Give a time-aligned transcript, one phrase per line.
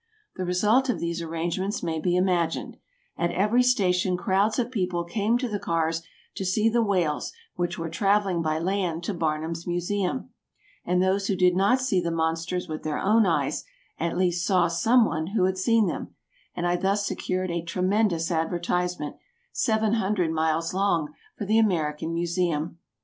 [0.35, 2.77] The result of these arrangements may be imagined;
[3.17, 6.01] at every station crowds of people came to the cars
[6.33, 10.31] to see the whales which were travelling by land to Barnum's Museum,
[10.83, 13.63] and those who did not see the monsters with their own eyes,
[13.99, 16.15] at least saw some one who had seen them,
[16.55, 19.17] and I thus secured a tremendous advertisement,
[19.51, 22.79] seven hundred miles long, for the American Museum.